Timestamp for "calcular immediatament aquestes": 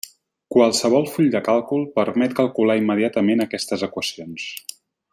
2.41-3.85